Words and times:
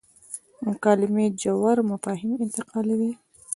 مکالمې 0.67 1.25
ژور 1.41 1.77
مفاهیم 1.91 2.31
انتقالوي. 2.45 3.11